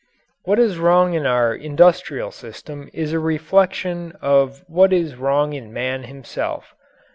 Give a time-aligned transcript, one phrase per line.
[0.45, 5.71] What is wrong in our industrial system is a reflection of what is wrong in
[5.71, 6.73] man himself.